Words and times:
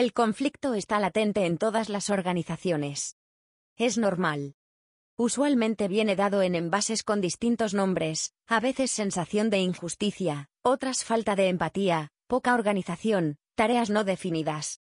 El 0.00 0.14
conflicto 0.14 0.72
está 0.72 0.98
latente 0.98 1.44
en 1.44 1.58
todas 1.58 1.90
las 1.90 2.08
organizaciones. 2.08 3.18
Es 3.76 3.98
normal. 3.98 4.54
Usualmente 5.18 5.88
viene 5.88 6.16
dado 6.16 6.40
en 6.40 6.54
envases 6.54 7.02
con 7.02 7.20
distintos 7.20 7.74
nombres, 7.74 8.32
a 8.46 8.60
veces 8.60 8.90
sensación 8.90 9.50
de 9.50 9.58
injusticia, 9.58 10.48
otras 10.62 11.04
falta 11.04 11.36
de 11.36 11.50
empatía, 11.50 12.12
poca 12.28 12.54
organización, 12.54 13.36
tareas 13.56 13.90
no 13.90 14.04
definidas. 14.04 14.80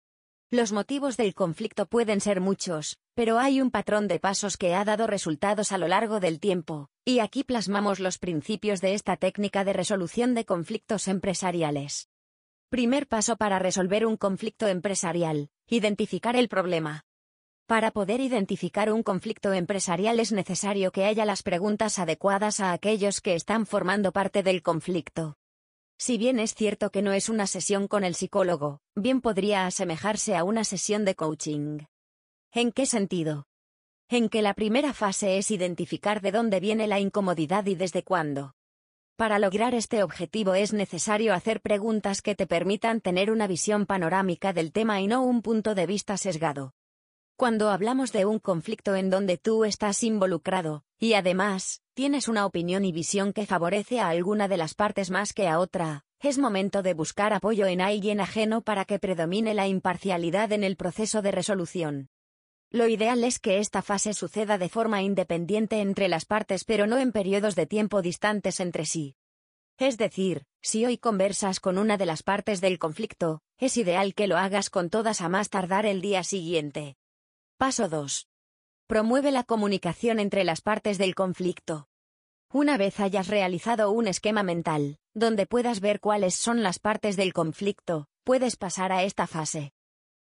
Los 0.49 0.71
motivos 0.71 1.17
del 1.17 1.35
conflicto 1.35 1.86
pueden 1.86 2.21
ser 2.21 2.40
muchos, 2.40 2.96
pero 3.14 3.40
hay 3.40 3.61
un 3.61 3.72
patrón 3.72 4.07
de 4.07 4.21
pasos 4.21 4.57
que 4.57 4.77
ha 4.77 4.85
dado 4.85 5.08
resultados 5.08 5.72
a 5.72 5.79
lo 5.79 5.89
largo 5.89 6.21
del 6.21 6.39
tiempo, 6.39 6.89
y 7.04 7.18
aquí 7.18 7.43
plasmamos 7.43 7.99
los 7.99 8.18
principios 8.18 8.81
de 8.81 8.95
esta 8.95 9.17
técnica 9.17 9.64
de 9.64 9.72
resolución 9.72 10.36
de 10.36 10.45
conflictos 10.45 11.08
empresariales. 11.08 12.10
Primer 12.71 13.09
paso 13.09 13.37
para 13.37 13.59
resolver 13.59 14.07
un 14.07 14.17
conflicto 14.17 14.69
empresarial, 14.69 15.51
identificar 15.67 16.37
el 16.37 16.49
problema. 16.49 17.05
Para 17.67 17.91
poder 17.91 18.21
identificar 18.21 18.93
un 18.93 19.03
conflicto 19.03 19.53
empresarial 19.53 20.21
es 20.21 20.31
necesario 20.31 20.93
que 20.93 21.05
haya 21.05 21.25
las 21.25 21.43
preguntas 21.43 21.99
adecuadas 21.99 22.61
a 22.61 22.71
aquellos 22.71 23.21
que 23.21 23.35
están 23.35 23.67
formando 23.67 24.13
parte 24.13 24.45
del 24.45 24.63
conflicto. 24.63 25.37
Si 25.99 26.17
bien 26.17 26.39
es 26.39 26.55
cierto 26.55 26.91
que 26.91 27.03
no 27.03 27.11
es 27.11 27.29
una 27.29 27.49
sesión 27.49 27.89
con 27.89 28.05
el 28.05 28.15
psicólogo, 28.15 28.79
bien 28.95 29.21
podría 29.21 29.67
asemejarse 29.67 30.37
a 30.37 30.45
una 30.45 30.63
sesión 30.63 31.05
de 31.05 31.17
coaching. 31.17 31.81
¿En 32.53 32.71
qué 32.71 32.87
sentido? 32.87 33.48
En 34.09 34.29
que 34.29 34.43
la 34.43 34.55
primera 34.55 34.95
fase 34.95 35.39
es 35.39 35.51
identificar 35.51 36.21
de 36.21 36.31
dónde 36.31 36.61
viene 36.61 36.87
la 36.87 37.01
incomodidad 37.01 37.67
y 37.67 37.75
desde 37.75 38.05
cuándo. 38.05 38.55
Para 39.21 39.39
lograr 39.39 39.75
este 39.75 40.03
objetivo 40.03 40.55
es 40.55 40.73
necesario 40.73 41.35
hacer 41.35 41.61
preguntas 41.61 42.23
que 42.23 42.35
te 42.35 42.47
permitan 42.47 43.03
tener 43.03 43.31
una 43.31 43.47
visión 43.47 43.85
panorámica 43.85 44.55
del 44.55 44.73
tema 44.73 45.03
y 45.03 45.09
no 45.09 45.23
un 45.23 45.43
punto 45.43 45.75
de 45.75 45.85
vista 45.85 46.17
sesgado. 46.17 46.73
Cuando 47.37 47.69
hablamos 47.69 48.12
de 48.12 48.25
un 48.25 48.39
conflicto 48.39 48.95
en 48.95 49.11
donde 49.11 49.37
tú 49.37 49.67
estás 49.67 50.05
involucrado, 50.05 50.85
y 50.99 51.12
además, 51.12 51.83
tienes 51.93 52.29
una 52.29 52.47
opinión 52.47 52.87
y 52.87 52.93
visión 52.93 53.35
que 53.35 53.45
favorece 53.45 54.01
a 54.01 54.09
alguna 54.09 54.49
de 54.49 54.57
las 54.57 54.73
partes 54.73 55.11
más 55.11 55.34
que 55.34 55.49
a 55.49 55.59
otra, 55.59 56.07
es 56.21 56.39
momento 56.39 56.81
de 56.81 56.95
buscar 56.95 57.34
apoyo 57.34 57.67
en 57.67 57.83
alguien 57.83 58.21
ajeno 58.21 58.62
para 58.62 58.87
que 58.87 58.99
predomine 58.99 59.53
la 59.53 59.69
imparcialidad 59.69 60.51
en 60.53 60.65
el 60.65 60.77
proceso 60.77 61.21
de 61.21 61.31
resolución. 61.31 62.09
Lo 62.73 62.87
ideal 62.87 63.25
es 63.25 63.41
que 63.41 63.59
esta 63.59 63.83
fase 63.83 64.15
suceda 64.15 64.57
de 64.57 64.69
forma 64.69 65.03
independiente 65.03 65.81
entre 65.81 66.09
las 66.09 66.25
partes 66.25 66.65
pero 66.65 66.87
no 66.87 66.99
en 66.99 67.11
periodos 67.11 67.57
de 67.57 67.67
tiempo 67.67 68.01
distantes 68.01 68.61
entre 68.61 68.87
sí. 68.87 69.17
Es 69.77 69.99
decir, 69.99 70.45
si 70.62 70.87
hoy 70.87 70.97
conversas 70.97 71.59
con 71.59 71.79
una 71.79 71.97
de 71.97 72.07
las 72.07 72.23
partes 72.23 72.61
del 72.61 72.79
conflicto, 72.79 73.41
es 73.59 73.77
ideal 73.77 74.15
que 74.15 74.29
lo 74.29 74.37
hagas 74.37 74.71
con 74.71 74.89
todas 74.89 75.21
a 75.21 75.29
más 75.29 75.51
tardar 75.51 75.85
el 75.85 76.01
día 76.01 76.23
siguiente. 76.23 76.97
Paso 77.57 77.89
2. 77.89 78.29
Promueve 78.87 79.33
la 79.33 79.43
comunicación 79.43 80.21
entre 80.21 80.45
las 80.45 80.61
partes 80.61 80.97
del 80.97 81.17
conflicto. 81.17 81.89
Una 82.53 82.77
vez 82.77 83.01
hayas 83.01 83.27
realizado 83.27 83.91
un 83.91 84.07
esquema 84.07 84.43
mental, 84.45 84.99
donde 85.12 85.47
puedas 85.47 85.81
ver 85.81 85.99
cuáles 85.99 86.37
son 86.37 86.62
las 86.62 86.79
partes 86.79 87.17
del 87.17 87.33
conflicto, 87.33 88.07
puedes 88.23 88.57
pasar 88.57 88.93
a 88.93 89.03
esta 89.03 89.27
fase. 89.27 89.73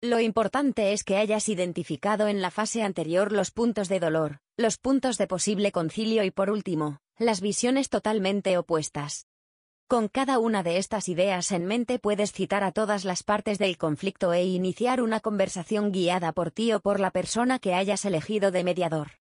Lo 0.00 0.20
importante 0.20 0.92
es 0.92 1.02
que 1.02 1.16
hayas 1.16 1.48
identificado 1.48 2.28
en 2.28 2.41
la 2.41 2.52
fase 2.52 2.84
anterior 2.84 3.32
los 3.32 3.50
puntos 3.50 3.88
de 3.88 3.98
dolor, 3.98 4.38
los 4.56 4.78
puntos 4.78 5.18
de 5.18 5.27
posible 5.27 5.72
concilio 5.72 6.22
y 6.22 6.30
por 6.30 6.50
último, 6.50 7.00
las 7.18 7.40
visiones 7.40 7.88
totalmente 7.88 8.56
opuestas. 8.58 9.27
Con 9.88 10.06
cada 10.06 10.38
una 10.38 10.62
de 10.62 10.77
estas 10.77 11.08
ideas 11.08 11.50
en 11.50 11.66
mente 11.66 11.98
puedes 11.98 12.30
citar 12.30 12.62
a 12.62 12.70
todas 12.70 13.05
las 13.05 13.24
partes 13.24 13.58
del 13.58 13.77
conflicto 13.77 14.33
e 14.33 14.45
iniciar 14.45 15.02
una 15.02 15.18
conversación 15.18 15.90
guiada 15.90 16.30
por 16.30 16.52
ti 16.52 16.73
o 16.73 16.78
por 16.78 17.00
la 17.00 17.11
persona 17.11 17.58
que 17.58 17.74
hayas 17.74 18.05
elegido 18.05 18.52
de 18.52 18.62
mediador. 18.62 19.18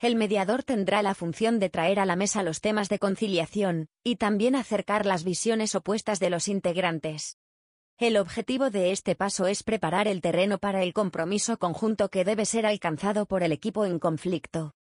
El 0.00 0.16
mediador 0.16 0.62
tendrá 0.62 1.02
la 1.02 1.14
función 1.14 1.58
de 1.58 1.68
traer 1.68 2.00
a 2.00 2.06
la 2.06 2.16
mesa 2.16 2.42
los 2.42 2.62
temas 2.62 2.88
de 2.88 2.98
conciliación, 2.98 3.88
y 4.02 4.16
también 4.16 4.54
acercar 4.54 5.04
las 5.04 5.24
visiones 5.24 5.74
opuestas 5.74 6.20
de 6.20 6.30
los 6.30 6.48
integrantes. 6.48 7.36
El 7.98 8.18
objetivo 8.18 8.68
de 8.68 8.92
este 8.92 9.14
paso 9.14 9.46
es 9.46 9.62
preparar 9.62 10.06
el 10.06 10.20
terreno 10.20 10.58
para 10.58 10.82
el 10.82 10.92
compromiso 10.92 11.58
conjunto 11.58 12.10
que 12.10 12.26
debe 12.26 12.44
ser 12.44 12.66
alcanzado 12.66 13.24
por 13.24 13.42
el 13.42 13.52
equipo 13.52 13.86
en 13.86 13.98
conflicto. 13.98 14.74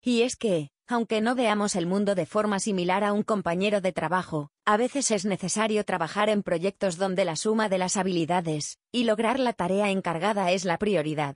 Y 0.00 0.22
es 0.22 0.36
que, 0.36 0.70
aunque 0.86 1.20
no 1.20 1.34
veamos 1.34 1.74
el 1.74 1.86
mundo 1.86 2.14
de 2.14 2.24
forma 2.24 2.60
similar 2.60 3.02
a 3.02 3.12
un 3.14 3.24
compañero 3.24 3.80
de 3.80 3.90
trabajo, 3.90 4.52
a 4.64 4.76
veces 4.76 5.10
es 5.10 5.24
necesario 5.24 5.84
trabajar 5.84 6.28
en 6.28 6.44
proyectos 6.44 6.98
donde 6.98 7.24
la 7.24 7.34
suma 7.34 7.68
de 7.68 7.78
las 7.78 7.96
habilidades 7.96 8.78
y 8.92 9.04
lograr 9.04 9.40
la 9.40 9.54
tarea 9.54 9.90
encargada 9.90 10.52
es 10.52 10.64
la 10.64 10.78
prioridad. 10.78 11.34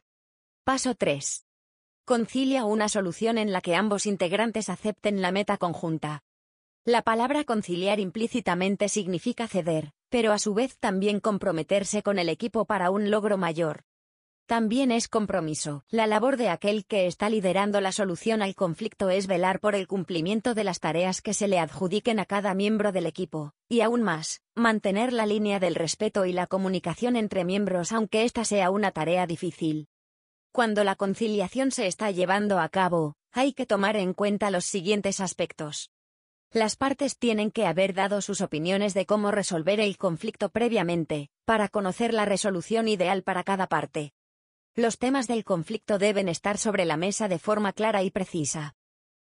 Paso 0.63 0.95
3. 0.95 1.45
Concilia 2.05 2.65
una 2.65 2.89
solución 2.89 3.37
en 3.37 3.51
la 3.51 3.63
que 3.63 3.75
ambos 3.75 4.07
integrantes 4.07 4.69
acepten 4.69 5.21
la 5.23 5.33
meta 5.33 5.57
conjunta. 5.57 6.23
La 6.85 7.03
palabra 7.03 7.43
conciliar 7.43 7.99
implícitamente 7.99 8.89
significa 8.89 9.49
ceder, 9.49 9.96
pero 10.09 10.33
a 10.33 10.39
su 10.39 10.55
vez 10.55 10.79
también 10.79 11.21
comprometerse 11.21 12.03
con 12.03 12.19
el 12.19 12.29
equipo 12.29 12.65
para 12.65 12.91
un 12.91 13.11
logro 13.11 13.37
mayor. 13.37 13.85
También 14.47 14.93
es 14.93 15.09
compromiso. 15.09 15.83
La 15.89 16.07
labor 16.07 16.37
de 16.37 16.51
aquel 16.51 16.87
que 16.87 17.09
está 17.09 17.29
liderando 17.29 17.81
la 17.81 17.91
solución 17.91 18.43
al 18.43 18.55
conflicto 18.55 19.11
es 19.11 19.27
velar 19.27 19.59
por 19.59 19.75
el 19.75 19.89
cumplimiento 19.89 20.55
de 20.55 20.63
las 20.63 20.79
tareas 20.79 21.21
que 21.21 21.35
se 21.35 21.49
le 21.49 21.59
adjudiquen 21.59 22.21
a 22.21 22.27
cada 22.27 22.55
miembro 22.55 22.93
del 22.93 23.07
equipo, 23.07 23.55
y 23.69 23.81
aún 23.81 24.05
más, 24.05 24.43
mantener 24.55 25.13
la 25.13 25.27
línea 25.27 25.59
del 25.59 25.75
respeto 25.75 26.27
y 26.27 26.33
la 26.33 26.47
comunicación 26.47 27.17
entre 27.17 27.45
miembros 27.45 27.91
aunque 27.91 28.23
esta 28.23 28.45
sea 28.45 28.71
una 28.71 28.93
tarea 28.93 29.27
difícil. 29.27 29.89
Cuando 30.53 30.85
la 30.85 30.95
conciliación 30.95 31.73
se 31.73 31.89
está 31.89 32.13
llevando 32.13 32.61
a 32.61 32.69
cabo, 32.69 33.17
hay 33.33 33.53
que 33.53 33.67
tomar 33.67 33.97
en 33.97 34.15
cuenta 34.15 34.53
los 34.53 34.65
siguientes 34.65 35.21
aspectos. 35.21 35.91
Las 36.53 36.77
partes 36.77 37.19
tienen 37.19 37.51
que 37.51 37.67
haber 37.67 37.93
dado 37.93 38.21
sus 38.21 38.41
opiniones 38.41 38.95
de 38.95 39.05
cómo 39.05 39.31
resolver 39.31 39.81
el 39.81 39.99
conflicto 39.99 40.49
previamente, 40.49 41.29
para 41.45 41.69
conocer 41.69 42.15
la 42.15 42.25
resolución 42.25 42.89
ideal 42.89 43.23
para 43.23 43.45
cada 43.45 43.67
parte. 43.67 44.13
Los 44.75 44.99
temas 44.99 45.27
del 45.27 45.45
conflicto 45.45 45.99
deben 45.99 46.29
estar 46.29 46.59
sobre 46.59 46.85
la 46.85 46.97
mesa 46.97 47.29
de 47.29 47.39
forma 47.39 47.73
clara 47.73 48.03
y 48.03 48.11
precisa. 48.11 48.75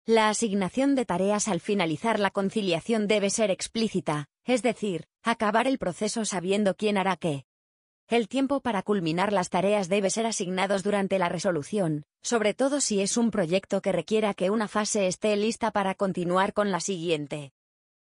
La 0.06 0.28
asignación 0.28 0.94
de 0.94 1.06
tareas 1.06 1.48
al 1.48 1.60
finalizar 1.60 2.18
la 2.18 2.30
conciliación 2.30 3.06
debe 3.06 3.30
ser 3.30 3.50
explícita, 3.50 4.28
es 4.44 4.62
decir, 4.62 5.06
acabar 5.22 5.66
el 5.66 5.78
proceso 5.78 6.24
sabiendo 6.24 6.74
quién 6.74 6.98
hará 6.98 7.16
qué. 7.16 7.46
El 8.06 8.28
tiempo 8.28 8.60
para 8.60 8.82
culminar 8.82 9.32
las 9.32 9.48
tareas 9.48 9.88
debe 9.88 10.10
ser 10.10 10.26
asignados 10.26 10.82
durante 10.82 11.18
la 11.18 11.30
resolución, 11.30 12.04
sobre 12.22 12.52
todo 12.52 12.82
si 12.82 13.00
es 13.00 13.16
un 13.16 13.30
proyecto 13.30 13.80
que 13.80 13.92
requiera 13.92 14.34
que 14.34 14.50
una 14.50 14.68
fase 14.68 15.06
esté 15.06 15.34
lista 15.36 15.70
para 15.70 15.94
continuar 15.94 16.52
con 16.52 16.70
la 16.70 16.80
siguiente. 16.80 17.52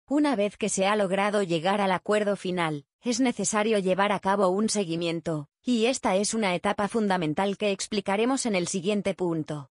Una 0.08 0.36
vez 0.36 0.56
que 0.56 0.70
se 0.70 0.86
ha 0.86 0.96
logrado 0.96 1.42
llegar 1.42 1.82
al 1.82 1.92
acuerdo 1.92 2.36
final, 2.36 2.86
es 3.02 3.20
necesario 3.20 3.80
llevar 3.80 4.12
a 4.12 4.20
cabo 4.20 4.50
un 4.50 4.70
seguimiento, 4.70 5.50
y 5.64 5.88
esta 5.88 6.16
es 6.16 6.36
una 6.36 6.54
etapa 6.54 6.88
fundamental 6.88 7.58
que 7.58 7.72
explicaremos 7.72 8.46
en 8.46 8.54
el 8.56 8.68
siguiente 8.68 9.16
punto. 9.16 9.72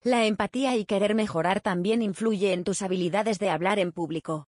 La 0.00 0.26
empatía 0.26 0.76
y 0.76 0.84
querer 0.84 1.16
mejorar 1.16 1.60
también 1.60 2.02
influye 2.02 2.52
en 2.52 2.62
tus 2.62 2.82
habilidades 2.82 3.40
de 3.40 3.50
hablar 3.50 3.80
en 3.80 3.90
público. 3.90 4.46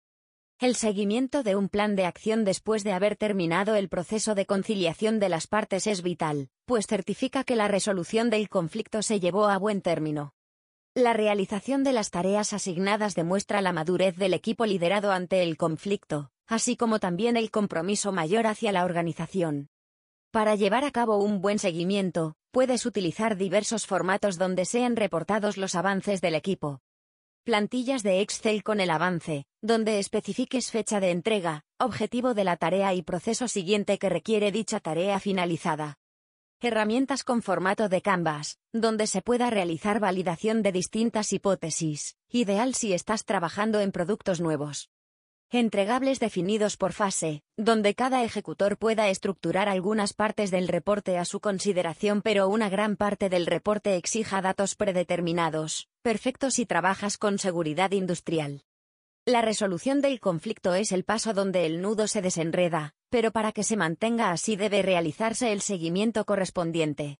El 0.58 0.74
seguimiento 0.74 1.42
de 1.42 1.54
un 1.54 1.68
plan 1.68 1.96
de 1.96 2.06
acción 2.06 2.46
después 2.46 2.82
de 2.82 2.92
haber 2.92 3.16
terminado 3.16 3.74
el 3.74 3.90
proceso 3.90 4.34
de 4.34 4.46
conciliación 4.46 5.20
de 5.20 5.28
las 5.28 5.46
partes 5.46 5.86
es 5.86 6.02
vital, 6.02 6.48
pues 6.64 6.86
certifica 6.86 7.44
que 7.44 7.56
la 7.56 7.68
resolución 7.68 8.30
del 8.30 8.48
conflicto 8.48 9.02
se 9.02 9.20
llevó 9.20 9.48
a 9.48 9.58
buen 9.58 9.82
término. 9.82 10.32
La 10.94 11.12
realización 11.12 11.84
de 11.84 11.92
las 11.92 12.10
tareas 12.10 12.54
asignadas 12.54 13.14
demuestra 13.14 13.60
la 13.60 13.74
madurez 13.74 14.16
del 14.16 14.32
equipo 14.32 14.64
liderado 14.64 15.12
ante 15.12 15.42
el 15.42 15.58
conflicto, 15.58 16.30
así 16.46 16.74
como 16.74 17.00
también 17.00 17.36
el 17.36 17.50
compromiso 17.50 18.10
mayor 18.10 18.46
hacia 18.46 18.72
la 18.72 18.86
organización. 18.86 19.68
Para 20.30 20.54
llevar 20.54 20.84
a 20.84 20.90
cabo 20.90 21.18
un 21.18 21.42
buen 21.42 21.58
seguimiento, 21.58 22.34
puedes 22.50 22.86
utilizar 22.86 23.36
diversos 23.36 23.86
formatos 23.86 24.38
donde 24.38 24.64
sean 24.64 24.96
reportados 24.96 25.58
los 25.58 25.74
avances 25.74 26.22
del 26.22 26.34
equipo, 26.34 26.80
Plantillas 27.46 28.02
de 28.02 28.22
Excel 28.22 28.64
con 28.64 28.80
el 28.80 28.90
avance, 28.90 29.44
donde 29.62 30.00
especifiques 30.00 30.72
fecha 30.72 30.98
de 30.98 31.12
entrega, 31.12 31.62
objetivo 31.78 32.34
de 32.34 32.42
la 32.42 32.56
tarea 32.56 32.92
y 32.92 33.02
proceso 33.02 33.46
siguiente 33.46 33.98
que 33.98 34.08
requiere 34.08 34.50
dicha 34.50 34.80
tarea 34.80 35.20
finalizada. 35.20 35.94
Herramientas 36.60 37.22
con 37.22 37.42
formato 37.42 37.88
de 37.88 38.02
Canvas, 38.02 38.58
donde 38.72 39.06
se 39.06 39.22
pueda 39.22 39.48
realizar 39.48 40.00
validación 40.00 40.64
de 40.64 40.72
distintas 40.72 41.32
hipótesis, 41.32 42.16
ideal 42.28 42.74
si 42.74 42.92
estás 42.92 43.24
trabajando 43.24 43.78
en 43.78 43.92
productos 43.92 44.40
nuevos. 44.40 44.90
Entregables 45.58 46.20
definidos 46.20 46.76
por 46.76 46.92
fase, 46.92 47.40
donde 47.56 47.94
cada 47.94 48.22
ejecutor 48.22 48.76
pueda 48.76 49.08
estructurar 49.08 49.70
algunas 49.70 50.12
partes 50.12 50.50
del 50.50 50.68
reporte 50.68 51.16
a 51.16 51.24
su 51.24 51.40
consideración 51.40 52.20
pero 52.20 52.46
una 52.50 52.68
gran 52.68 52.96
parte 52.96 53.30
del 53.30 53.46
reporte 53.46 53.96
exija 53.96 54.42
datos 54.42 54.74
predeterminados, 54.74 55.88
perfectos 56.02 56.52
si 56.52 56.66
trabajas 56.66 57.16
con 57.16 57.38
seguridad 57.38 57.92
industrial. 57.92 58.64
La 59.24 59.40
resolución 59.40 60.02
del 60.02 60.20
conflicto 60.20 60.74
es 60.74 60.92
el 60.92 61.04
paso 61.04 61.32
donde 61.32 61.64
el 61.64 61.80
nudo 61.80 62.06
se 62.06 62.20
desenreda, 62.20 62.92
pero 63.08 63.32
para 63.32 63.52
que 63.52 63.62
se 63.62 63.78
mantenga 63.78 64.32
así 64.32 64.56
debe 64.56 64.82
realizarse 64.82 65.52
el 65.52 65.62
seguimiento 65.62 66.26
correspondiente. 66.26 67.18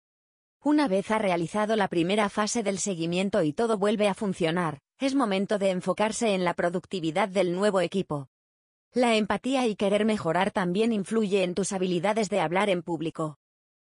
Una 0.63 0.89
vez 0.89 1.11
ha 1.11 1.19
realizado 1.19 1.75
la 1.75 1.89
primera 1.89 2.29
fase 2.29 2.63
del 2.63 2.81
seguimiento 2.81 3.43
y 3.43 3.55
todo 3.55 3.79
vuelve 3.79 4.09
a 4.09 4.15
funcionar, 4.15 4.81
es 4.99 5.15
momento 5.15 5.59
de 5.59 5.71
enfocarse 5.71 6.35
en 6.35 6.45
la 6.45 6.55
productividad 6.55 7.29
del 7.29 7.55
nuevo 7.55 7.81
equipo. 7.81 8.29
La 8.93 9.17
empatía 9.17 9.67
y 9.67 9.77
querer 9.77 10.07
mejorar 10.07 10.51
también 10.51 10.93
influye 10.93 11.43
en 11.43 11.55
tus 11.55 11.73
habilidades 11.73 12.31
de 12.31 12.41
hablar 12.41 12.71
en 12.71 12.83
público. 12.83 13.39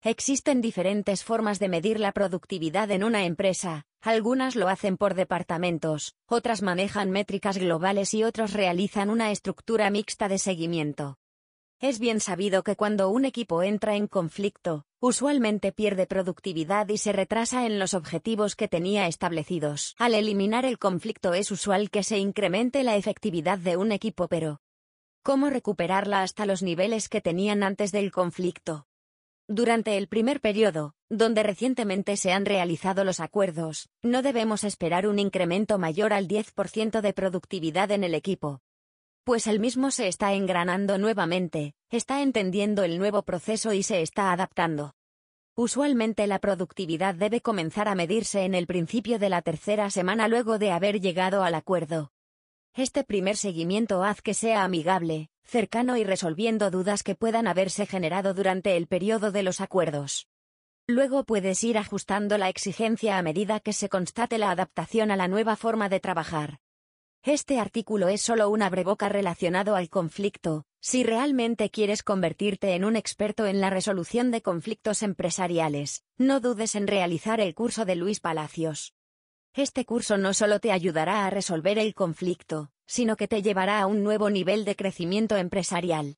Existen 0.03 0.61
diferentes 0.61 1.23
formas 1.23 1.59
de 1.59 1.69
medir 1.69 2.01
la 2.01 2.13
productividad 2.13 2.91
en 2.91 3.05
una 3.05 3.25
empresa, 3.25 3.85
algunas 4.01 4.57
lo 4.57 4.69
hacen 4.69 4.97
por 4.97 5.15
departamentos, 5.15 6.15
otras 6.27 6.63
manejan 6.63 7.11
métricas 7.11 7.59
globales 7.59 8.15
y 8.15 8.25
otros 8.25 8.53
realizan 8.53 9.11
una 9.11 9.31
estructura 9.31 9.91
mixta 9.91 10.29
de 10.29 10.39
seguimiento. 10.39 11.17
Es 11.81 12.01
bien 12.01 12.19
sabido 12.19 12.65
que 12.65 12.75
cuando 12.75 13.09
un 13.09 13.25
equipo 13.25 13.63
entra 13.63 13.95
en 13.95 14.09
conflicto, 14.09 14.85
usualmente 14.99 15.71
pierde 15.71 16.09
productividad 16.09 16.89
y 16.89 16.99
se 16.99 17.13
retrasa 17.13 17.67
en 17.67 17.79
los 17.79 17.95
objetivos 17.95 18.57
que 18.57 18.67
tenía 18.67 19.07
establecidos. 19.07 19.95
Al 19.97 20.15
eliminar 20.15 20.65
el 20.65 20.81
conflicto 20.81 21.35
es 21.35 21.53
usual 21.53 21.91
que 21.91 22.03
se 22.03 22.19
incremente 22.19 22.83
la 22.83 22.97
efectividad 22.97 23.59
de 23.59 23.77
un 23.77 23.93
equipo 23.93 24.27
pero 24.27 24.61
¿cómo 25.23 25.51
recuperarla 25.51 26.23
hasta 26.23 26.47
los 26.47 26.65
niveles 26.65 27.09
que 27.09 27.21
tenían 27.21 27.63
antes 27.63 27.93
del 27.93 28.11
conflicto? 28.11 28.89
Durante 29.47 29.97
el 29.99 30.09
primer 30.09 30.41
periodo, 30.41 30.95
donde 31.09 31.45
recientemente 31.45 32.17
se 32.17 32.33
han 32.33 32.45
realizado 32.45 33.05
los 33.05 33.21
acuerdos, 33.21 33.89
no 34.03 34.23
debemos 34.23 34.65
esperar 34.65 35.07
un 35.07 35.21
incremento 35.21 35.79
mayor 35.79 36.13
al 36.13 36.27
10% 36.27 37.01
de 37.03 37.13
productividad 37.13 37.93
en 37.93 38.03
el 38.03 38.17
equipo. 38.17 38.63
Pues 39.29 39.47
el 39.47 39.61
mismo 39.61 39.91
se 39.91 40.09
está 40.09 40.33
engranando 40.33 40.97
nuevamente, 40.97 41.75
está 41.91 42.23
entendiendo 42.23 42.83
el 42.83 42.97
nuevo 42.97 43.25
proceso 43.25 43.75
y 43.75 43.83
se 43.83 44.01
está 44.01 44.33
adaptando. 44.33 44.95
Usualmente 45.55 46.27
la 46.27 46.39
productividad 46.39 47.15
debe 47.15 47.43
comenzar 47.43 47.89
a 47.89 47.95
medirse 47.95 48.47
en 48.47 48.55
el 48.55 48.67
principio 48.67 49.19
de 49.19 49.29
la 49.29 49.43
tercera 49.43 49.91
semana 49.91 50.29
luego 50.29 50.59
de 50.59 50.71
haber 50.71 51.03
llegado 51.03 51.43
al 51.43 51.55
acuerdo. 51.57 52.11
Este 52.75 53.05
primer 53.05 53.37
seguimiento 53.37 54.03
haz 54.03 54.23
que 54.23 54.33
sea 54.33 54.65
amigable, 54.65 55.29
cercano 55.45 55.99
y 55.99 56.05
resolviendo 56.05 56.71
dudas 56.71 57.03
que 57.03 57.15
puedan 57.15 57.47
haberse 57.49 57.85
generado 57.85 58.33
durante 58.33 58.79
el 58.79 58.87
periodo 58.87 59.31
de 59.31 59.43
los 59.43 59.61
acuerdos. 59.61 60.27
Luego 60.87 61.25
puedes 61.25 61.63
ir 61.65 61.77
ajustando 61.77 62.39
la 62.39 62.49
exigencia 62.49 63.19
a 63.19 63.23
medida 63.23 63.61
que 63.61 63.75
se 63.75 63.91
constate 63.91 64.39
la 64.39 64.53
adaptación 64.53 65.11
a 65.11 65.17
la 65.17 65.29
nueva 65.29 65.57
forma 65.57 65.91
de 65.91 66.01
trabajar. 66.01 66.61
Este 67.25 67.59
artículo 67.59 68.09
es 68.09 68.23
solo 68.23 68.49
un 68.49 68.63
abreboca 68.63 69.09
relacionado 69.09 69.75
al 69.75 69.89
conflicto, 69.91 70.65
si 70.81 71.03
realmente 71.03 71.69
quieres 71.69 72.05
convertirte 72.05 72.75
en 72.75 72.85
un 72.85 72.95
experto 72.95 73.47
en 73.47 73.61
la 73.61 73.71
resolución 73.71 74.31
de 74.31 74.41
conflictos 74.41 75.03
empresariales, 75.03 76.05
no 76.17 76.39
dudes 76.41 76.77
en 76.77 76.87
realizar 76.87 77.41
el 77.41 77.55
curso 77.55 77.85
de 77.85 77.97
Luis 77.97 78.21
Palacios. 78.21 78.95
Este 79.53 79.85
curso 79.85 80.17
no 80.17 80.33
solo 80.33 80.61
te 80.61 80.71
ayudará 80.71 81.27
a 81.27 81.31
resolver 81.31 81.79
el 81.79 81.95
conflicto, 81.95 82.71
sino 82.87 83.17
que 83.17 83.27
te 83.27 83.43
llevará 83.43 83.81
a 83.81 83.87
un 83.87 84.05
nuevo 84.05 84.31
nivel 84.31 84.65
de 84.65 84.77
crecimiento 84.77 85.37
empresarial. 85.37 86.17